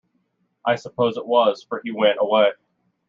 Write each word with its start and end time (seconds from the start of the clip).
I 0.65 0.77
suppose 0.77 1.15
it 1.15 1.27
was, 1.27 1.61
for 1.69 1.79
he 1.83 1.91
went 1.91 2.17
away. 2.19 2.53